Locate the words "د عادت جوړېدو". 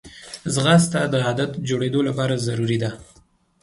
1.13-1.99